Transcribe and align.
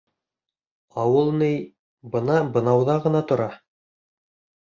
Ауыл 1.01 1.27
ни, 1.41 1.49
бына 2.15 2.39
бынауҙа 2.55 2.97
ғына 3.05 3.23
тора. 3.33 3.51